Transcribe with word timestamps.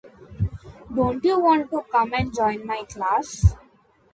Don't 0.95 1.23
you 1.23 1.39
want 1.39 1.69
to 1.69 1.83
come 1.91 2.11
and 2.15 2.33
join 2.33 2.65
my 2.65 2.83
class? 2.85 3.53